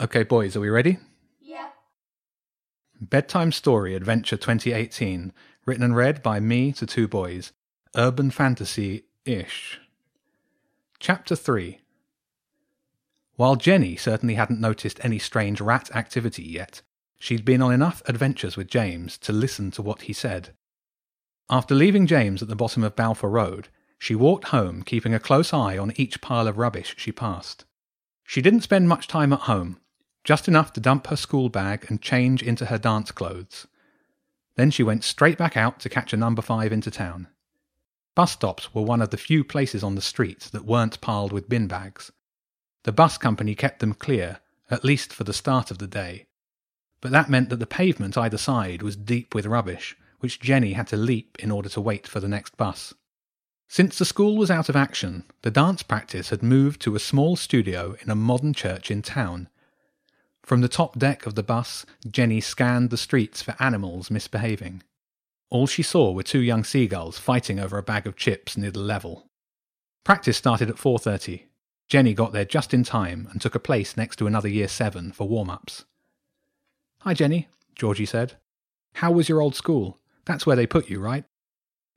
[0.00, 0.98] Okay, boys, are we ready?
[1.40, 1.70] Yeah.
[3.00, 5.32] Bedtime Story Adventure 2018,
[5.66, 7.50] written and read by me to two boys.
[7.96, 9.80] Urban fantasy ish.
[11.00, 11.80] Chapter 3
[13.34, 16.80] While Jenny certainly hadn't noticed any strange rat activity yet,
[17.18, 20.50] she'd been on enough adventures with James to listen to what he said.
[21.50, 23.66] After leaving James at the bottom of Balfour Road,
[23.98, 27.64] she walked home, keeping a close eye on each pile of rubbish she passed.
[28.22, 29.80] She didn't spend much time at home,
[30.28, 33.66] just enough to dump her school bag and change into her dance clothes.
[34.56, 37.28] Then she went straight back out to catch a number five into town.
[38.14, 41.48] Bus stops were one of the few places on the street that weren't piled with
[41.48, 42.12] bin bags.
[42.82, 46.26] The bus company kept them clear, at least for the start of the day.
[47.00, 50.88] But that meant that the pavement either side was deep with rubbish, which Jenny had
[50.88, 52.92] to leap in order to wait for the next bus.
[53.66, 57.34] Since the school was out of action, the dance practice had moved to a small
[57.34, 59.48] studio in a modern church in town.
[60.48, 64.82] From the top deck of the bus, Jenny scanned the streets for animals misbehaving.
[65.50, 68.78] All she saw were two young seagulls fighting over a bag of chips near the
[68.78, 69.28] level.
[70.04, 71.48] Practice started at 4:30.
[71.86, 75.12] Jenny got there just in time and took a place next to another year 7
[75.12, 75.84] for warm-ups.
[77.00, 78.38] "Hi Jenny," Georgie said.
[78.94, 80.00] "How was your old school?
[80.24, 81.26] That's where they put you, right?"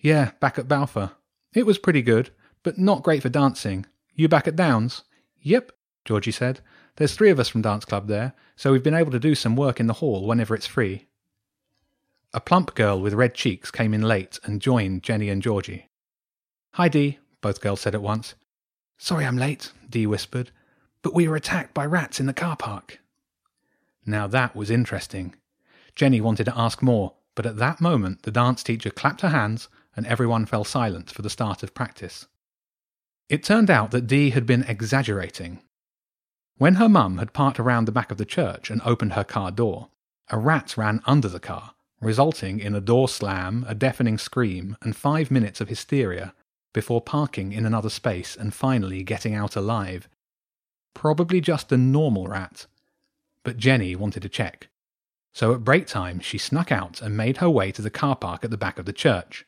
[0.00, 1.12] "Yeah, back at Balfour.
[1.54, 2.30] It was pretty good,
[2.64, 3.86] but not great for dancing.
[4.12, 5.04] You back at Downs?"
[5.40, 5.70] "Yep,"
[6.04, 6.62] Georgie said.
[7.00, 9.56] "There's three of us from dance club there, so we've been able to do some
[9.56, 11.06] work in the hall whenever it's free."
[12.34, 15.88] A plump girl with red cheeks came in late and joined Jenny and Georgie.
[16.72, 18.34] "Hi, Dee," both girls said at once.
[18.98, 20.50] "Sorry I'm late," Dee whispered,
[21.00, 23.00] "but we were attacked by rats in the car park."
[24.04, 25.36] Now that was interesting.
[25.94, 29.70] Jenny wanted to ask more, but at that moment the dance teacher clapped her hands
[29.96, 32.26] and everyone fell silent for the start of practice.
[33.30, 35.62] It turned out that Dee had been exaggerating.
[36.60, 39.50] When her mum had parked around the back of the church and opened her car
[39.50, 39.88] door,
[40.28, 44.94] a rat ran under the car, resulting in a door slam, a deafening scream, and
[44.94, 46.34] five minutes of hysteria
[46.74, 50.06] before parking in another space and finally getting out alive.
[50.92, 52.66] Probably just a normal rat.
[53.42, 54.68] But Jenny wanted to check.
[55.32, 58.44] So at break time, she snuck out and made her way to the car park
[58.44, 59.46] at the back of the church.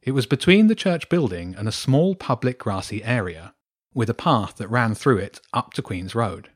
[0.00, 3.52] It was between the church building and a small public grassy area,
[3.94, 6.50] with a path that ran through it up to Queen's Road.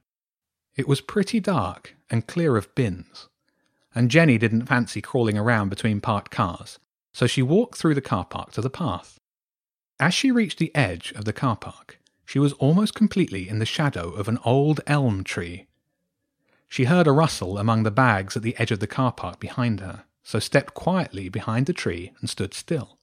[0.76, 3.28] It was pretty dark and clear of bins,
[3.94, 6.78] and Jenny didn't fancy crawling around between parked cars,
[7.12, 9.18] so she walked through the car park to the path.
[10.00, 13.66] As she reached the edge of the car park, she was almost completely in the
[13.66, 15.66] shadow of an old elm tree.
[16.68, 19.80] She heard a rustle among the bags at the edge of the car park behind
[19.80, 22.98] her, so stepped quietly behind the tree and stood still.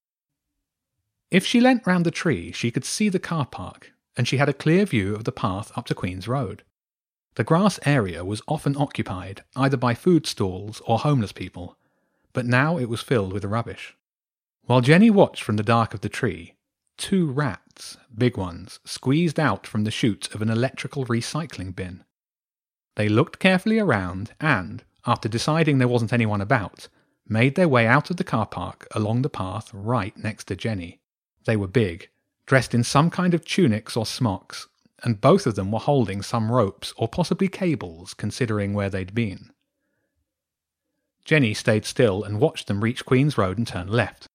[1.29, 4.49] If she leant round the tree, she could see the car park, and she had
[4.49, 6.63] a clear view of the path up to Queen's Road.
[7.35, 11.77] The grass area was often occupied either by food stalls or homeless people,
[12.33, 13.95] but now it was filled with rubbish.
[14.65, 16.55] While Jenny watched from the dark of the tree,
[16.97, 22.03] two rats, big ones, squeezed out from the chute of an electrical recycling bin.
[22.95, 26.89] They looked carefully around and, after deciding there wasn't anyone about,
[27.27, 30.99] made their way out of the car park along the path right next to Jenny.
[31.45, 32.09] They were big,
[32.45, 34.67] dressed in some kind of tunics or smocks,
[35.03, 39.51] and both of them were holding some ropes or possibly cables, considering where they'd been.
[41.23, 44.27] Jenny stayed still and watched them reach Queen's Road and turn left.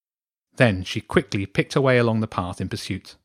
[0.56, 3.16] Then she quickly picked her way along the path in pursuit.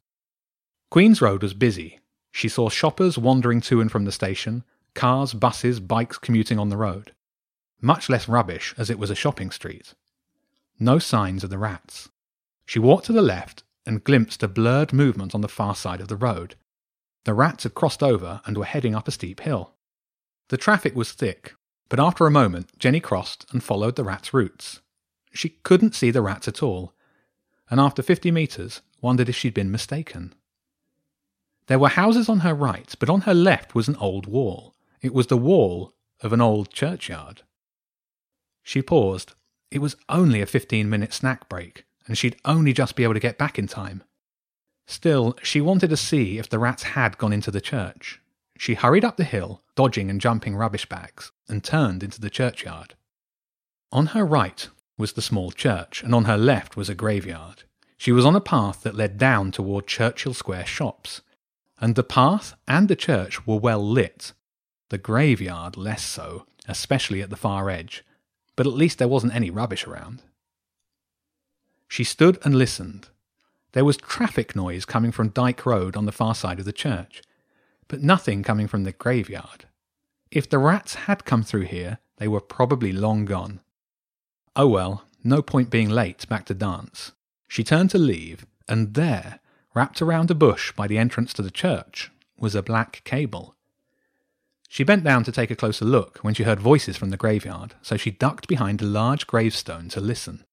[0.90, 2.00] Queen's Road was busy.
[2.32, 6.78] She saw shoppers wandering to and from the station, cars, buses, bikes commuting on the
[6.78, 7.14] road.
[7.80, 9.94] Much less rubbish as it was a shopping street.
[10.80, 12.10] No signs of the rats.
[12.66, 16.08] She walked to the left and glimpsed a blurred movement on the far side of
[16.08, 16.56] the road.
[17.26, 19.74] The rats had crossed over and were heading up a steep hill.
[20.50, 21.54] The traffic was thick,
[21.90, 24.82] but after a moment Jenny crossed and followed the rats' routes.
[25.34, 26.94] She couldn't see the rats at all,
[27.70, 30.34] and after fifty metres wondered if she'd been mistaken.
[31.68, 34.76] There were houses on her right, but on her left was an old wall.
[35.02, 37.44] It was the wall of an old churchyard.
[38.62, 39.34] She paused.
[39.72, 43.20] It was only a fifteen minute snack break, and she'd only just be able to
[43.20, 44.04] get back in time.
[44.88, 48.20] Still, she wanted to see if the rats had gone into the church.
[48.58, 52.96] She hurried up the hill, dodging and jumping rubbish bags, and turned into the churchyard.
[53.92, 57.64] On her right was the small church, and on her left was a graveyard.
[57.98, 61.22] She was on a path that led down toward Churchill Square shops,
[61.80, 64.34] and the path and the church were well lit.
[64.90, 68.04] The graveyard less so, especially at the far edge,
[68.56, 70.22] but at least there wasn't any rubbish around.
[71.92, 73.10] She stood and listened.
[73.74, 77.22] There was traffic noise coming from Dyke Road on the far side of the church,
[77.90, 79.66] but nothing coming from the graveyard.
[80.32, 83.60] If the rats had come through here, they were probably long gone.
[84.56, 87.12] Oh well, no point being late back to dance.
[87.50, 89.42] She turned to leave, and there,
[89.76, 93.58] wrapped around a bush by the entrance to the church, was a black cable.
[94.70, 97.76] She bent down to take a closer look when she heard voices from the graveyard,
[97.82, 100.46] so she ducked behind a large gravestone to listen.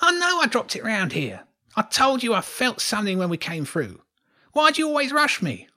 [0.00, 1.40] Oh I know I dropped it round here.
[1.76, 4.02] I told you I felt something when we came through.
[4.52, 5.68] Why'd you always rush me?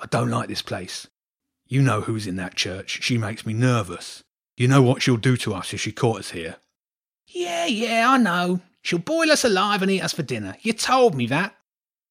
[0.00, 1.06] I don't like this place.
[1.68, 3.02] You know who's in that church.
[3.02, 4.22] She makes me nervous.
[4.56, 6.56] You know what she'll do to us if she caught us here.
[7.28, 8.60] Yeah, yeah, I know.
[8.82, 10.56] She'll boil us alive and eat us for dinner.
[10.60, 11.56] You told me that.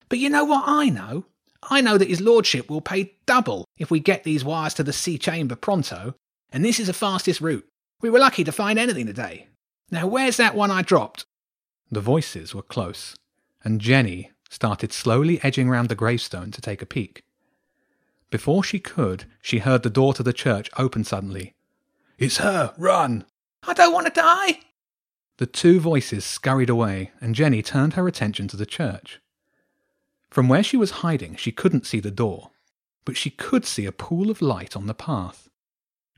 [0.10, 1.25] But you know what I know?
[1.69, 4.94] I know that his lordship will pay double if we get these wires to the
[4.94, 6.16] sea chamber pronto,
[6.51, 7.66] and this is the fastest route.
[8.01, 9.48] We were lucky to find anything today.
[9.89, 11.25] Now, where's that one I dropped?
[11.91, 13.15] The voices were close,
[13.63, 17.23] and Jenny started slowly edging round the gravestone to take a peek.
[18.29, 21.53] Before she could, she heard the door to the church open suddenly.
[22.17, 22.73] It's her!
[22.77, 23.25] Run!
[23.67, 24.59] I don't want to die!
[25.37, 29.19] The two voices scurried away, and Jenny turned her attention to the church.
[30.29, 32.51] From where she was hiding, she couldn't see the door,
[33.03, 35.49] but she could see a pool of light on the path.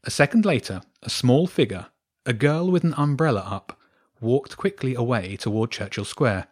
[0.04, 1.88] A second later, a small figure,
[2.26, 3.80] a girl with an umbrella up,
[4.22, 6.48] walked quickly away toward Churchill Square.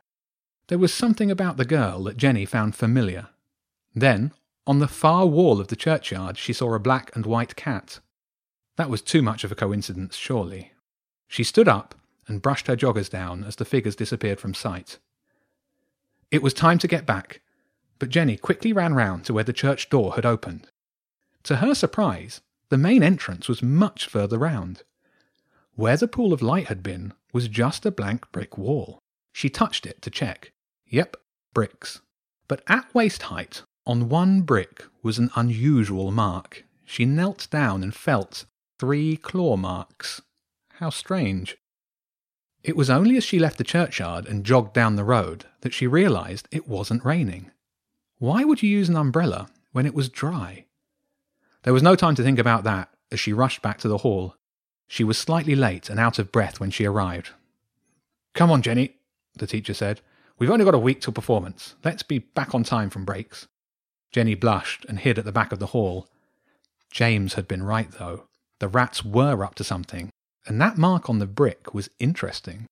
[0.68, 3.30] There was something about the girl that Jenny found familiar.
[3.94, 4.32] Then,
[4.68, 8.00] on the far wall of the churchyard, she saw a black and white cat.
[8.78, 10.72] That was too much of a coincidence, surely.
[11.28, 11.96] She stood up
[12.28, 14.98] and brushed her joggers down as the figures disappeared from sight.
[16.32, 17.42] It was time to get back,
[18.00, 20.68] but Jenny quickly ran round to where the church door had opened.
[21.44, 24.84] To her surprise, the main entrance was much further round.
[25.76, 28.98] Where the pool of light had been was just a blank brick wall.
[29.34, 30.54] She touched it to check.
[30.88, 31.18] Yep,
[31.54, 32.00] bricks.
[32.48, 36.64] But at waist height, on one brick, was an unusual mark.
[36.86, 38.46] She knelt down and felt
[38.80, 40.22] three claw marks.
[40.76, 41.58] How strange.
[42.64, 45.88] It was only as she left the churchyard and jogged down the road that she
[45.88, 47.52] realized it wasn't raining.
[48.18, 50.68] Why would you use an umbrella when it was dry?
[51.64, 54.38] There was no time to think about that as she rushed back to the hall.
[54.88, 57.32] She was slightly late and out of breath when she arrived.
[58.34, 58.98] Come on, Jenny,
[59.36, 60.02] the teacher said.
[60.38, 61.76] We've only got a week till performance.
[61.84, 63.48] Let's be back on time from breaks.
[64.12, 66.08] Jenny blushed and hid at the back of the hall.
[66.92, 68.28] James had been right, though.
[68.60, 70.10] The rats were up to something,
[70.46, 72.68] and that mark on the brick was interesting.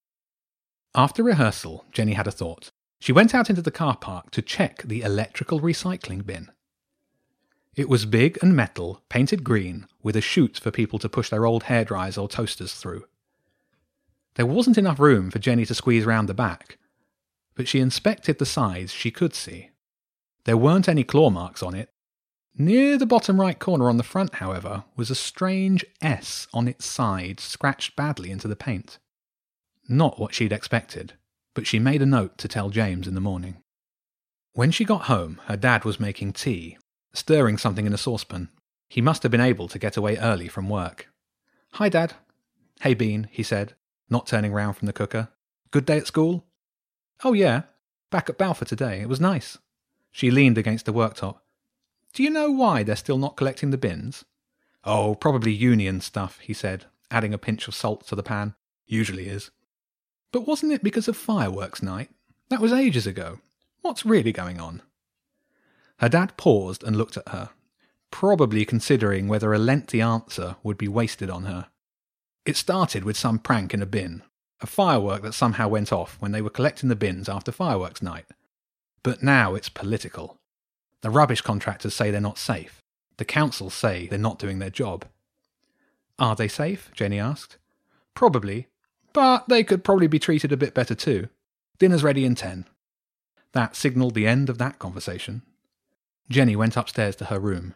[0.96, 2.70] After rehearsal, Jenny had a thought.
[3.00, 6.52] She went out into the car park to check the electrical recycling bin.
[7.76, 11.46] It was big and metal, painted green, with a chute for people to push their
[11.46, 13.06] old hairdryers or toasters through.
[14.36, 16.78] There wasn't enough room for Jenny to squeeze round the back,
[17.56, 19.70] but she inspected the sides she could see.
[20.46, 21.90] There weren't any claw marks on it,
[22.56, 26.86] Near the bottom right corner on the front, however, was a strange S on its
[26.86, 29.00] side scratched badly into the paint.
[29.90, 31.14] Not what she'd expected,
[31.56, 33.58] but she made a note to tell James in the morning.
[34.54, 36.78] When she got home, her dad was making tea,
[37.14, 38.50] stirring something in a saucepan.
[38.90, 41.10] He must have been able to get away early from work.
[41.74, 42.14] Hi, Dad.
[42.82, 43.74] Hey, Bean, he said,
[44.10, 45.30] not turning round from the cooker.
[45.72, 46.46] Good day at school?
[47.24, 47.64] Oh, yeah.
[48.12, 49.02] Back at Balfour today.
[49.02, 49.58] It was nice.
[50.12, 51.38] She leaned against the worktop.
[52.14, 54.26] Do you know why they're still not collecting the bins?
[54.84, 58.54] Oh, probably union stuff, he said, adding a pinch of salt to the pan.
[58.86, 59.50] Usually is.
[60.32, 62.10] But wasn't it because of fireworks night?
[62.50, 63.40] That was ages ago.
[63.82, 64.82] What's really going on?
[66.04, 67.52] Her dad paused and looked at her,
[68.12, 71.68] probably considering whether a lengthy answer would be wasted on her.
[72.46, 74.22] It started with some prank in a bin,
[74.60, 78.26] a firework that somehow went off when they were collecting the bins after fireworks night.
[79.02, 80.38] But now it's political.
[81.04, 82.82] The rubbish contractors say they're not safe.
[83.16, 85.06] The councils say they're not doing their job.
[86.20, 86.92] Are they safe?
[86.94, 87.56] Jenny asked.
[88.14, 88.68] Probably,
[89.14, 91.30] but they could probably be treated a bit better too.
[91.80, 92.66] Dinner's ready in ten.
[93.54, 95.44] That signalled the end of that conversation.
[96.30, 97.76] Jenny went upstairs to her room.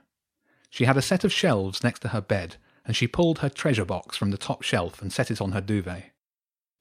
[0.70, 3.86] She had a set of shelves next to her bed, and she pulled her treasure
[3.86, 6.12] box from the top shelf and set it on her duvet.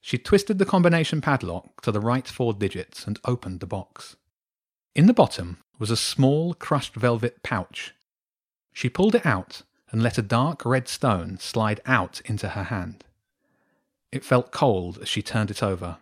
[0.01, 4.15] She twisted the combination padlock to the right four digits and opened the box.
[4.95, 7.93] In the bottom was a small crushed velvet pouch.
[8.73, 13.03] She pulled it out and let a dark red stone slide out into her hand.
[14.11, 15.97] It felt cold as she turned it over.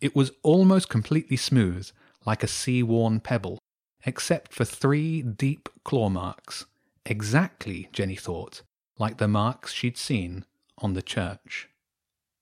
[0.00, 1.90] It was almost completely smooth,
[2.24, 3.58] like a sea worn pebble,
[4.04, 6.66] except for three deep claw marks,
[7.06, 8.62] exactly, Jenny thought,
[8.98, 10.44] like the marks she'd seen
[10.78, 11.68] on the church.